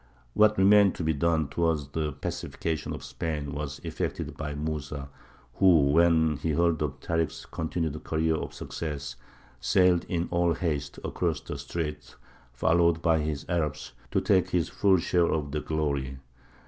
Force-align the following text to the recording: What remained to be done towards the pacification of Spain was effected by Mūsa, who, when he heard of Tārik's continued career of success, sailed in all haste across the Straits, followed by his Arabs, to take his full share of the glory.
What 0.33 0.57
remained 0.57 0.95
to 0.95 1.03
be 1.03 1.13
done 1.13 1.47
towards 1.47 1.89
the 1.89 2.11
pacification 2.11 2.91
of 2.91 3.03
Spain 3.03 3.51
was 3.53 3.77
effected 3.83 4.35
by 4.35 4.55
Mūsa, 4.55 5.09
who, 5.57 5.91
when 5.91 6.37
he 6.37 6.53
heard 6.53 6.81
of 6.81 6.99
Tārik's 6.99 7.45
continued 7.45 8.03
career 8.03 8.33
of 8.33 8.51
success, 8.51 9.15
sailed 9.59 10.05
in 10.05 10.27
all 10.31 10.55
haste 10.55 10.97
across 11.03 11.39
the 11.41 11.55
Straits, 11.55 12.15
followed 12.51 13.03
by 13.03 13.19
his 13.19 13.45
Arabs, 13.47 13.93
to 14.09 14.19
take 14.19 14.49
his 14.49 14.69
full 14.69 14.97
share 14.97 15.31
of 15.31 15.51
the 15.51 15.61
glory. 15.61 16.17